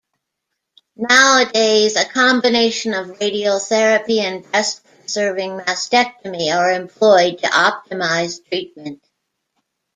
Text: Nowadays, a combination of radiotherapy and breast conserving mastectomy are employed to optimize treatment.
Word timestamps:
Nowadays, 0.95 1.95
a 1.95 2.05
combination 2.05 2.95
of 2.95 3.19
radiotherapy 3.19 4.17
and 4.17 4.41
breast 4.49 4.83
conserving 4.97 5.59
mastectomy 5.59 6.51
are 6.51 6.71
employed 6.71 7.37
to 7.37 7.47
optimize 7.49 8.43
treatment. 8.43 9.07